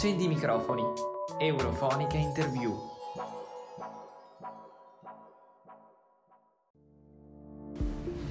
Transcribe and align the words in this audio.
Accendi 0.00 0.24
i 0.24 0.28
microfoni. 0.28 0.82
Eurofonica 1.36 2.16
Interview. 2.16 2.99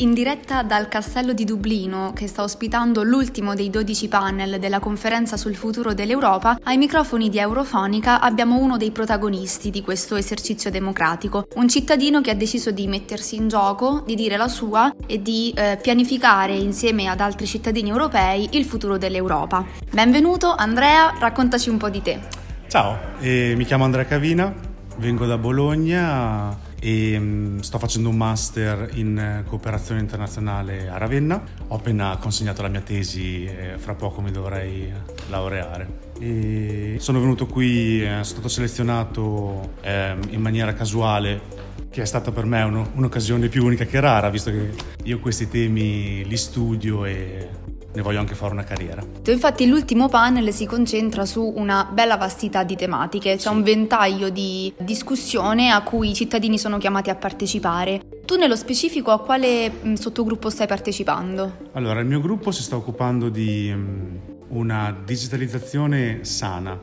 In 0.00 0.12
diretta 0.12 0.62
dal 0.62 0.88
castello 0.88 1.32
di 1.32 1.44
Dublino, 1.44 2.12
che 2.14 2.26
sta 2.26 2.42
ospitando 2.42 3.02
l'ultimo 3.02 3.54
dei 3.54 3.70
12 3.70 4.08
panel 4.08 4.58
della 4.58 4.78
conferenza 4.78 5.38
sul 5.38 5.56
futuro 5.56 5.94
dell'Europa, 5.94 6.58
ai 6.64 6.76
microfoni 6.76 7.30
di 7.30 7.38
Eurofonica 7.38 8.20
abbiamo 8.20 8.58
uno 8.58 8.76
dei 8.76 8.90
protagonisti 8.90 9.70
di 9.70 9.80
questo 9.80 10.16
esercizio 10.16 10.70
democratico, 10.70 11.46
un 11.54 11.66
cittadino 11.70 12.20
che 12.20 12.30
ha 12.30 12.34
deciso 12.34 12.72
di 12.72 12.86
mettersi 12.86 13.36
in 13.36 13.48
gioco, 13.48 14.02
di 14.04 14.14
dire 14.16 14.36
la 14.36 14.48
sua 14.48 14.94
e 15.06 15.22
di 15.22 15.54
eh, 15.56 15.78
pianificare 15.80 16.54
insieme 16.54 17.08
ad 17.08 17.20
altri 17.20 17.46
cittadini 17.46 17.88
europei 17.88 18.50
il 18.52 18.66
futuro 18.66 18.98
dell'Europa. 18.98 19.64
Benvenuto 19.90 20.54
Andrea, 20.54 21.14
raccontaci 21.18 21.70
un 21.70 21.78
po' 21.78 21.88
di 21.88 22.02
te. 22.02 22.20
Ciao, 22.68 22.98
eh, 23.20 23.54
mi 23.56 23.64
chiamo 23.64 23.84
Andrea 23.84 24.04
Cavina, 24.04 24.52
vengo 24.98 25.24
da 25.24 25.38
Bologna 25.38 26.65
e 26.86 27.16
um, 27.16 27.58
sto 27.62 27.80
facendo 27.80 28.10
un 28.10 28.16
master 28.16 28.90
in 28.94 29.18
eh, 29.18 29.42
cooperazione 29.48 30.00
internazionale 30.00 30.88
a 30.88 30.96
Ravenna. 30.98 31.42
Ho 31.66 31.74
appena 31.74 32.16
consegnato 32.20 32.62
la 32.62 32.68
mia 32.68 32.80
tesi 32.80 33.44
e 33.44 33.74
fra 33.76 33.94
poco 33.94 34.20
mi 34.20 34.30
dovrei 34.30 34.92
laureare. 35.28 36.04
E 36.20 36.94
sono 37.00 37.18
venuto 37.18 37.46
qui, 37.46 38.02
eh, 38.02 38.06
sono 38.06 38.22
stato 38.22 38.46
selezionato 38.46 39.72
eh, 39.80 40.14
in 40.28 40.40
maniera 40.40 40.74
casuale 40.74 41.64
che 41.90 42.02
è 42.02 42.04
stata 42.04 42.30
per 42.30 42.44
me 42.44 42.62
uno, 42.62 42.88
un'occasione 42.94 43.48
più 43.48 43.64
unica 43.64 43.84
che 43.84 43.98
rara, 43.98 44.30
visto 44.30 44.52
che 44.52 44.70
io 45.02 45.18
questi 45.18 45.48
temi 45.48 46.24
li 46.24 46.36
studio 46.36 47.04
e 47.04 47.48
ne 47.96 48.02
voglio 48.02 48.20
anche 48.20 48.34
fare 48.34 48.52
una 48.52 48.62
carriera. 48.62 49.02
Infatti 49.24 49.66
l'ultimo 49.66 50.08
panel 50.08 50.52
si 50.52 50.66
concentra 50.66 51.24
su 51.24 51.54
una 51.56 51.88
bella 51.90 52.16
vastità 52.16 52.62
di 52.62 52.76
tematiche, 52.76 53.36
c'è 53.36 53.38
sì. 53.38 53.48
un 53.48 53.62
ventaglio 53.62 54.28
di 54.28 54.72
discussione 54.78 55.70
a 55.70 55.82
cui 55.82 56.10
i 56.10 56.14
cittadini 56.14 56.58
sono 56.58 56.76
chiamati 56.78 57.10
a 57.10 57.14
partecipare. 57.14 58.02
Tu 58.26 58.36
nello 58.36 58.56
specifico 58.56 59.10
a 59.12 59.20
quale 59.20 59.70
mm, 59.70 59.94
sottogruppo 59.94 60.50
stai 60.50 60.66
partecipando? 60.66 61.68
Allora, 61.72 62.00
il 62.00 62.06
mio 62.06 62.20
gruppo 62.20 62.50
si 62.50 62.62
sta 62.62 62.76
occupando 62.76 63.30
di 63.30 63.72
mm, 63.74 64.16
una 64.48 64.94
digitalizzazione 65.04 66.22
sana, 66.24 66.78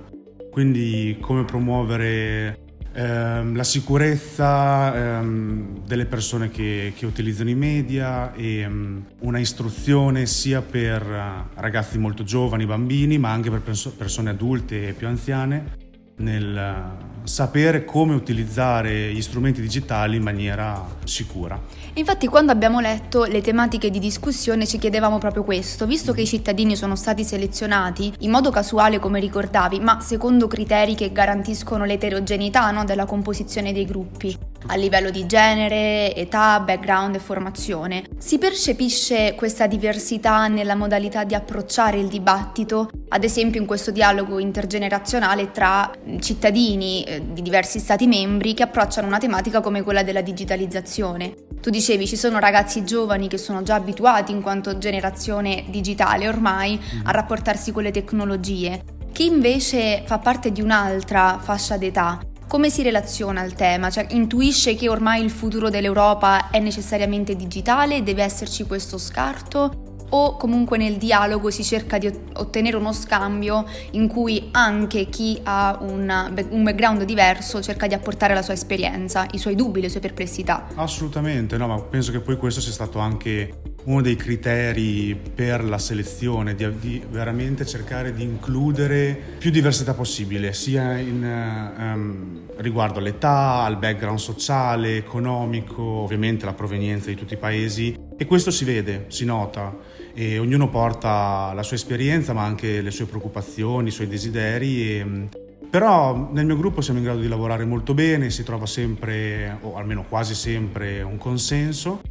quindi 0.51 1.17
come 1.21 1.45
promuovere 1.45 2.57
ehm, 2.93 3.55
la 3.55 3.63
sicurezza 3.63 4.95
ehm, 4.95 5.85
delle 5.85 6.05
persone 6.05 6.49
che, 6.49 6.93
che, 6.95 7.05
utilizzano 7.05 7.49
i 7.49 7.55
media 7.55 8.33
e 8.33 8.59
ehm, 8.59 9.05
una 9.19 9.39
istruzione 9.39 10.25
sia 10.25 10.61
per 10.61 11.03
uh, 11.05 11.59
ragazzi 11.59 11.97
molto 11.97 12.23
giovani, 12.23 12.65
bambini, 12.65 13.17
ma 13.17 13.31
anche 13.31 13.49
per 13.49 13.61
perso- 13.61 13.91
persone 13.91 14.29
adulte 14.29 14.87
e 14.87 14.93
più 14.93 15.07
anziane 15.07 15.81
nel 16.17 17.11
sapere 17.23 17.85
come 17.85 18.13
utilizzare 18.13 19.13
gli 19.13 19.21
strumenti 19.21 19.61
digitali 19.61 20.17
in 20.17 20.23
maniera 20.23 20.85
sicura. 21.05 21.59
Infatti 21.95 22.27
quando 22.27 22.51
abbiamo 22.51 22.79
letto 22.79 23.23
le 23.25 23.41
tematiche 23.41 23.89
di 23.89 23.99
discussione 23.99 24.65
ci 24.65 24.77
chiedevamo 24.77 25.19
proprio 25.19 25.43
questo, 25.43 25.85
visto 25.85 26.11
che 26.11 26.21
i 26.21 26.27
cittadini 26.27 26.75
sono 26.75 26.95
stati 26.95 27.23
selezionati 27.23 28.11
in 28.19 28.31
modo 28.31 28.49
casuale 28.49 28.99
come 28.99 29.19
ricordavi, 29.19 29.79
ma 29.79 29.99
secondo 30.01 30.47
criteri 30.47 30.95
che 30.95 31.11
garantiscono 31.11 31.85
l'eterogeneità 31.85 32.71
no, 32.71 32.83
della 32.83 33.05
composizione 33.05 33.73
dei 33.73 33.85
gruppi, 33.85 34.37
a 34.67 34.75
livello 34.75 35.09
di 35.09 35.25
genere, 35.25 36.15
età, 36.15 36.59
background 36.59 37.15
e 37.15 37.19
formazione, 37.19 38.03
si 38.17 38.37
percepisce 38.37 39.35
questa 39.35 39.67
diversità 39.67 40.47
nella 40.47 40.75
modalità 40.75 41.23
di 41.23 41.35
approcciare 41.35 41.99
il 41.99 42.07
dibattito, 42.07 42.89
ad 43.09 43.23
esempio 43.23 43.59
in 43.59 43.67
questo 43.67 43.91
dialogo 43.91 44.39
intergenerazionale 44.39 45.51
tra 45.51 45.91
cittadini 46.19 47.03
eh, 47.03 47.21
di 47.31 47.41
diversi 47.41 47.79
stati 47.79 48.07
membri 48.07 48.53
che 48.53 48.63
approcciano 48.63 49.07
una 49.07 49.17
tematica 49.17 49.61
come 49.61 49.83
quella 49.83 50.03
della 50.03 50.21
digitalizzazione. 50.21 51.33
Tu 51.61 51.69
dicevi 51.69 52.07
ci 52.07 52.17
sono 52.17 52.39
ragazzi 52.39 52.83
giovani 52.83 53.27
che 53.27 53.37
sono 53.37 53.63
già 53.63 53.75
abituati 53.75 54.31
in 54.31 54.41
quanto 54.41 54.77
generazione 54.77 55.65
digitale 55.69 56.27
ormai 56.27 56.79
a 57.03 57.09
mm. 57.09 57.11
rapportarsi 57.11 57.71
con 57.71 57.83
le 57.83 57.91
tecnologie. 57.91 58.83
Chi 59.13 59.27
invece 59.27 60.03
fa 60.05 60.17
parte 60.17 60.51
di 60.51 60.59
un'altra 60.59 61.37
fascia 61.39 61.77
d'età, 61.77 62.19
come 62.53 62.69
si 62.69 62.83
relaziona 62.83 63.41
al 63.41 63.55
tema? 63.55 63.89
Cioè, 63.89 64.05
intuisce 64.11 64.75
che 64.75 64.87
ormai 64.87 65.23
il 65.23 65.31
futuro 65.31 65.71
dell'Europa 65.71 66.51
è 66.51 66.59
necessariamente 66.59 67.35
digitale, 67.35 68.03
deve 68.03 68.21
esserci 68.21 68.65
questo 68.65 68.99
scarto? 68.99 69.81
o 70.15 70.37
comunque 70.37 70.77
nel 70.77 70.97
dialogo 70.97 71.49
si 71.49 71.63
cerca 71.63 71.97
di 71.97 72.07
ottenere 72.33 72.77
uno 72.77 72.93
scambio 72.93 73.65
in 73.93 74.07
cui 74.07 74.49
anche 74.51 75.05
chi 75.05 75.39
ha 75.41 75.79
una, 75.81 76.31
un 76.49 76.61
background 76.61 77.01
diverso 77.03 77.63
cerca 77.63 77.87
di 77.87 77.95
apportare 77.95 78.35
la 78.35 78.43
sua 78.43 78.53
esperienza, 78.53 79.25
i 79.31 79.39
suoi 79.39 79.55
dubbi, 79.55 79.81
le 79.81 79.89
sue 79.89 80.01
perplessità. 80.01 80.67
Assolutamente, 80.75 81.57
no, 81.57 81.65
ma 81.65 81.81
penso 81.81 82.11
che 82.11 82.19
poi 82.19 82.37
questo 82.37 82.61
sia 82.61 82.71
stato 82.71 82.99
anche 82.99 83.72
uno 83.85 84.01
dei 84.01 84.15
criteri 84.15 85.19
per 85.33 85.63
la 85.63 85.77
selezione, 85.77 86.55
di, 86.55 86.79
di 86.79 87.01
veramente 87.09 87.65
cercare 87.65 88.13
di 88.13 88.23
includere 88.23 89.17
più 89.37 89.51
diversità 89.51 89.93
possibile, 89.93 90.53
sia 90.53 90.97
in, 90.97 91.73
um, 91.77 92.41
riguardo 92.57 92.99
all'età, 92.99 93.63
al 93.63 93.77
background 93.77 94.19
sociale, 94.19 94.97
economico, 94.97 95.81
ovviamente 95.81 96.45
la 96.45 96.53
provenienza 96.53 97.09
di 97.09 97.15
tutti 97.15 97.33
i 97.33 97.37
paesi. 97.37 97.97
E 98.15 98.25
questo 98.25 98.51
si 98.51 98.63
vede, 98.63 99.05
si 99.07 99.25
nota. 99.25 99.75
E 100.13 100.37
ognuno 100.37 100.69
porta 100.69 101.51
la 101.53 101.63
sua 101.63 101.75
esperienza 101.75 102.33
ma 102.33 102.43
anche 102.43 102.81
le 102.81 102.91
sue 102.91 103.05
preoccupazioni, 103.05 103.89
i 103.89 103.91
suoi 103.91 104.07
desideri. 104.07 104.99
E, 104.99 105.27
però 105.69 106.29
nel 106.31 106.45
mio 106.45 106.55
gruppo 106.55 106.81
siamo 106.81 106.99
in 106.99 107.05
grado 107.05 107.19
di 107.19 107.27
lavorare 107.27 107.65
molto 107.65 107.93
bene, 107.95 108.29
si 108.29 108.43
trova 108.43 108.67
sempre, 108.67 109.57
o 109.61 109.75
almeno 109.75 110.05
quasi 110.07 110.35
sempre, 110.35 111.01
un 111.01 111.17
consenso 111.17 112.01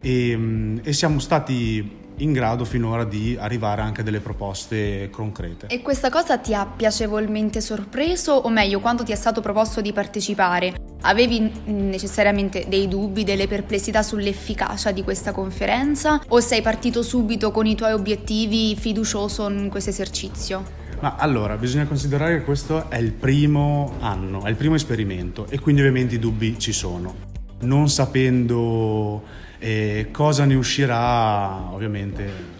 e, 0.00 0.80
e 0.82 0.92
siamo 0.92 1.18
stati 1.18 2.06
in 2.18 2.32
grado 2.32 2.64
finora 2.64 3.04
di 3.04 3.36
arrivare 3.38 3.82
anche 3.82 4.00
a 4.00 4.04
delle 4.04 4.20
proposte 4.20 5.08
concrete. 5.10 5.66
E 5.68 5.82
questa 5.82 6.10
cosa 6.10 6.38
ti 6.38 6.54
ha 6.54 6.66
piacevolmente 6.66 7.60
sorpreso 7.60 8.32
o 8.32 8.48
meglio 8.48 8.80
quando 8.80 9.02
ti 9.02 9.12
è 9.12 9.14
stato 9.14 9.40
proposto 9.40 9.80
di 9.80 9.92
partecipare? 9.92 10.74
Avevi 11.02 11.50
necessariamente 11.66 12.66
dei 12.68 12.88
dubbi, 12.88 13.24
delle 13.24 13.46
perplessità 13.46 14.02
sull'efficacia 14.02 14.90
di 14.90 15.04
questa 15.04 15.32
conferenza 15.32 16.20
o 16.28 16.40
sei 16.40 16.60
partito 16.60 17.02
subito 17.02 17.50
con 17.50 17.66
i 17.66 17.76
tuoi 17.76 17.92
obiettivi 17.92 18.74
fiducioso 18.76 19.48
in 19.48 19.68
questo 19.68 19.90
esercizio? 19.90 20.76
Ma 21.00 21.14
allora, 21.14 21.56
bisogna 21.56 21.86
considerare 21.86 22.38
che 22.38 22.44
questo 22.44 22.90
è 22.90 22.96
il 22.96 23.12
primo 23.12 23.94
anno, 24.00 24.42
è 24.42 24.48
il 24.48 24.56
primo 24.56 24.74
esperimento 24.74 25.46
e 25.48 25.60
quindi 25.60 25.80
ovviamente 25.82 26.16
i 26.16 26.18
dubbi 26.18 26.58
ci 26.58 26.72
sono. 26.72 27.26
Non 27.60 27.88
sapendo 27.88 29.22
eh, 29.58 30.08
cosa 30.12 30.44
ne 30.44 30.54
uscirà, 30.54 31.72
ovviamente 31.72 32.56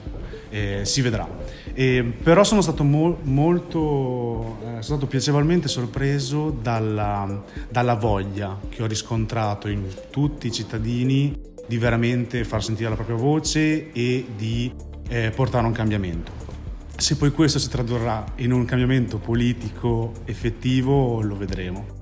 eh, 0.50 0.84
si 0.84 1.00
vedrà. 1.00 1.28
Eh, 1.74 2.02
però 2.22 2.42
sono 2.44 2.60
stato 2.60 2.82
mo- 2.82 3.18
molto, 3.22 4.58
eh, 4.60 4.64
sono 4.64 4.82
stato 4.82 5.06
piacevolmente 5.06 5.68
sorpreso 5.68 6.50
dalla, 6.50 7.44
dalla 7.68 7.94
voglia 7.94 8.58
che 8.68 8.82
ho 8.82 8.86
riscontrato 8.86 9.68
in 9.68 9.84
tutti 10.10 10.48
i 10.48 10.52
cittadini 10.52 11.38
di 11.66 11.78
veramente 11.78 12.44
far 12.44 12.62
sentire 12.64 12.88
la 12.88 12.94
propria 12.94 13.16
voce 13.16 13.92
e 13.92 14.26
di 14.36 14.72
eh, 15.08 15.30
portare 15.30 15.66
un 15.66 15.72
cambiamento. 15.72 16.32
Se 16.96 17.16
poi 17.16 17.30
questo 17.30 17.60
si 17.60 17.68
tradurrà 17.68 18.24
in 18.36 18.50
un 18.50 18.64
cambiamento 18.64 19.18
politico 19.18 20.14
effettivo 20.24 21.20
lo 21.20 21.36
vedremo 21.36 21.97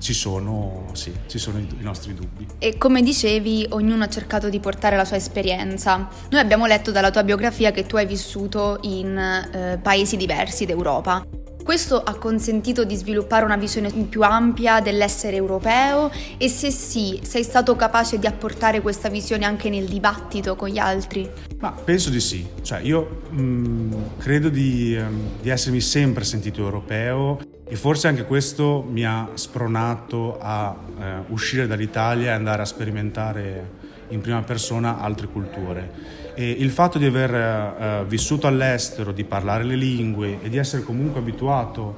ci 0.00 0.14
sono, 0.14 0.86
sì, 0.92 1.12
ci 1.26 1.38
sono 1.38 1.58
i, 1.58 1.68
i, 1.78 1.82
nostri 1.82 2.14
dubbi. 2.14 2.46
E 2.58 2.76
come 2.78 3.02
dicevi, 3.02 3.66
ognuno 3.70 4.04
ha 4.04 4.08
cercato 4.08 4.48
di 4.48 4.58
portare 4.58 4.96
la 4.96 5.04
sua 5.04 5.16
esperienza. 5.16 6.08
Noi 6.30 6.40
abbiamo 6.40 6.66
letto 6.66 6.90
dalla 6.90 7.10
tua 7.10 7.22
biografia 7.22 7.70
che 7.70 7.86
tu 7.86 7.96
hai 7.96 8.06
vissuto 8.06 8.78
in 8.82 9.16
eh, 9.16 9.78
paesi 9.80 10.16
diversi 10.16 10.64
d'Europa. 10.64 11.24
Questo 11.62 12.02
ha 12.02 12.14
consentito 12.14 12.84
di 12.84 12.96
sviluppare 12.96 13.44
una 13.44 13.56
visione 13.56 13.92
più 13.92 14.22
ampia 14.22 14.80
dell'essere 14.80 15.36
europeo 15.36 16.10
e 16.38 16.48
se 16.48 16.70
sì, 16.70 17.20
sei 17.22 17.44
stato 17.44 17.76
capace 17.76 18.18
di 18.18 18.26
apportare 18.26 18.80
questa 18.80 19.08
visione 19.08 19.44
anche 19.44 19.68
nel 19.68 19.84
dibattito 19.84 20.56
con 20.56 20.68
gli 20.68 20.78
altri? 20.78 21.30
Ma 21.58 21.70
penso 21.70 22.08
di 22.08 22.18
sì, 22.18 22.44
cioè 22.62 22.80
io 22.80 23.20
mh, 23.30 23.40
mm, 23.40 23.92
credo 24.18 24.48
di, 24.48 24.96
um, 24.98 25.40
di 25.40 25.50
essermi 25.50 25.80
sempre 25.80 26.24
sentito 26.24 26.62
europeo 26.62 27.38
e 27.70 27.76
forse 27.76 28.08
anche 28.08 28.24
questo 28.24 28.84
mi 28.90 29.04
ha 29.04 29.28
spronato 29.34 30.40
a 30.40 30.74
eh, 30.74 31.04
uscire 31.28 31.68
dall'Italia 31.68 32.32
e 32.32 32.34
andare 32.34 32.62
a 32.62 32.64
sperimentare 32.64 33.78
in 34.08 34.20
prima 34.20 34.42
persona 34.42 34.98
altre 34.98 35.28
culture. 35.28 35.88
E 36.34 36.50
il 36.50 36.72
fatto 36.72 36.98
di 36.98 37.06
aver 37.06 37.32
eh, 37.32 38.04
vissuto 38.08 38.48
all'estero, 38.48 39.12
di 39.12 39.22
parlare 39.22 39.62
le 39.62 39.76
lingue 39.76 40.40
e 40.42 40.48
di 40.48 40.56
essere 40.56 40.82
comunque 40.82 41.20
abituato 41.20 41.96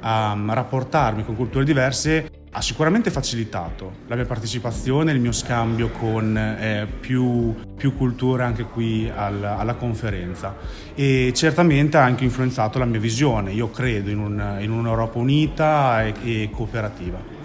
a, 0.00 0.32
a 0.32 0.54
rapportarmi 0.54 1.24
con 1.24 1.36
culture 1.36 1.64
diverse 1.64 2.31
sicuramente 2.62 3.10
facilitato 3.10 3.96
la 4.06 4.14
mia 4.14 4.24
partecipazione, 4.24 5.12
il 5.12 5.20
mio 5.20 5.32
scambio 5.32 5.90
con 5.90 6.36
eh, 6.36 6.86
più, 7.00 7.54
più, 7.76 7.94
culture 7.96 8.44
anche 8.44 8.64
qui 8.64 9.10
al, 9.14 9.42
alla 9.42 9.74
conferenza 9.74 10.56
e 10.94 11.32
certamente 11.34 11.96
ha 11.96 12.04
anche 12.04 12.24
influenzato 12.24 12.78
la 12.78 12.84
mia 12.86 13.00
visione. 13.00 13.52
Io 13.52 13.70
credo 13.70 14.10
in, 14.10 14.18
un, 14.18 14.58
in 14.60 14.70
un'Europa 14.70 15.18
unita 15.18 16.04
e, 16.04 16.14
e 16.22 16.50
cooperativa. 16.50 17.41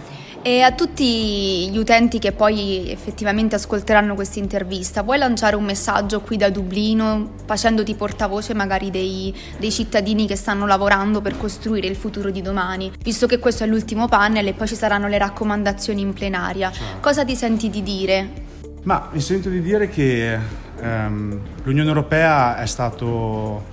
E 0.48 0.62
a 0.62 0.72
tutti 0.72 1.70
gli 1.70 1.78
utenti 1.78 2.20
che 2.20 2.32
poi 2.32 2.90
effettivamente 2.90 3.56
ascolteranno 3.56 4.16
questa 4.16 4.40
intervista, 4.40 5.04
vuoi 5.04 5.18
lanciare 5.18 5.58
un 5.58 5.66
messaggio 5.66 6.22
qui 6.22 6.38
da 6.38 6.50
Dublino, 6.50 7.34
facendoti 7.44 7.94
portavoce 7.96 8.54
magari 8.54 8.90
dei, 8.90 9.36
dei, 9.58 9.72
cittadini 9.72 10.26
che 10.26 10.38
stanno 10.38 10.66
lavorando 10.66 11.20
per 11.20 11.38
costruire 11.38 11.88
il 11.88 11.98
futuro 11.98 12.32
di 12.32 12.42
domani? 12.42 12.94
Visto 13.04 13.28
che 13.28 13.40
questo 13.40 13.66
è 13.66 13.68
l'ultimo 13.68 14.08
panel 14.08 14.48
e 14.48 14.54
poi 14.54 14.68
ci 14.68 14.76
saranno 14.76 15.10
le 15.10 15.18
raccomandazioni 15.18 16.00
in 16.00 16.14
plenaria, 16.14 16.72
certo. 16.72 17.02
cosa 17.02 17.26
ti 17.26 17.36
senti 17.36 17.70
di 17.70 17.84
dire? 17.84 18.30
Ma 18.84 19.10
mi 19.12 19.20
sento 19.20 19.50
di 19.50 19.62
dire 19.62 19.90
che 19.90 20.40
ehm, 20.80 21.42
l'Unione 21.64 21.90
Europea 21.90 22.58
è 22.58 22.68
stato, 22.68 23.66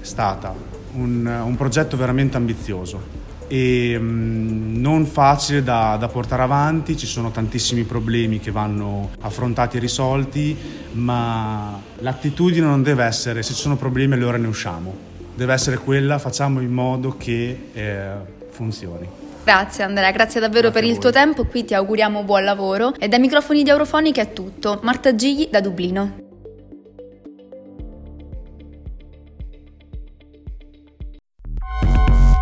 stata 0.00 0.54
un, 0.92 1.26
un 1.26 1.56
progetto 1.56 1.96
veramente 1.96 2.36
ambizioso 2.36 3.22
e 3.48 3.96
mm, 3.98 4.80
non 4.80 5.06
facile 5.06 5.62
da, 5.62 5.96
da, 5.98 6.08
portare 6.08 6.42
avanti, 6.42 6.96
ci 6.96 7.06
sono 7.06 7.30
tantissimi 7.30 7.84
problemi 7.84 8.40
che 8.40 8.50
vanno 8.50 9.10
affrontati 9.20 9.76
e 9.76 9.80
risolti, 9.80 10.56
ma 10.92 11.80
l'attitudine 11.98 12.66
non 12.66 12.82
deve 12.82 13.04
essere 13.04 13.42
se 13.42 13.54
ci 13.54 13.60
sono 13.60 13.76
problemi 13.76 14.14
allora 14.14 14.36
ne 14.36 14.46
usciamo, 14.46 14.94
deve 15.34 15.52
essere 15.52 15.78
quella 15.78 16.18
facciamo 16.18 16.60
in 16.60 16.72
modo 16.72 17.16
che 17.16 17.68
eh, 17.72 18.10
funzioni. 18.50 19.08
Grazie 19.44 19.84
Andrea, 19.84 20.10
grazie 20.10 20.40
davvero 20.40 20.70
grazie 20.70 20.80
per 20.80 20.90
il 20.90 20.98
tuo 20.98 21.10
tempo, 21.10 21.44
qui 21.44 21.64
ti 21.64 21.74
auguriamo 21.74 22.24
buon 22.24 22.44
lavoro 22.44 22.94
e 22.98 23.08
dai 23.08 23.20
microfoni 23.20 23.62
di 23.62 23.70
Eurofonica 23.70 24.22
è 24.22 24.32
tutto. 24.32 24.80
Marta 24.82 25.14
Gigli 25.14 25.48
da 25.50 25.60
Dublino. 25.60 26.22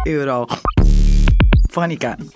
Euro. 0.05 0.47
funny 1.73 1.97
gun. 1.97 2.29